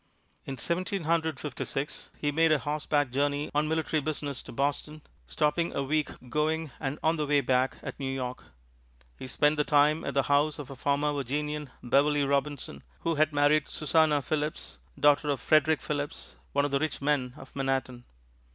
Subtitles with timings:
[0.45, 5.03] In Seventeen Hundred Fifty six, he made a horseback journey on military business to Boston,
[5.27, 8.45] stopping a week going and on the way back at New York.
[9.19, 13.31] He spent the time at the house of a former Virginian, Beverly Robinson, who had
[13.31, 18.05] married Susannah Philipse, daughter of Frederick Philipse, one of the rich men of Manhattan.